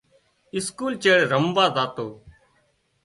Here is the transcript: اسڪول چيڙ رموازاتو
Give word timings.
اسڪول 0.57 0.93
چيڙ 1.03 1.19
رموازاتو 1.33 2.07